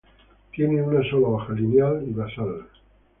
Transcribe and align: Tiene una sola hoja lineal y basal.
Tiene 0.51 0.81
una 0.81 1.07
sola 1.07 1.27
hoja 1.27 1.53
lineal 1.53 2.03
y 2.07 2.11
basal. 2.11 2.65